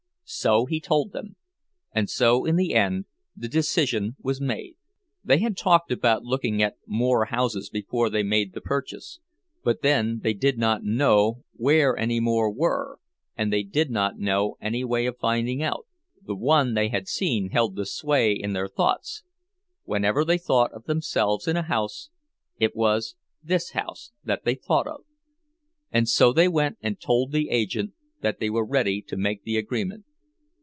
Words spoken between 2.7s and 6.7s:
end the decision was made. They had talked about looking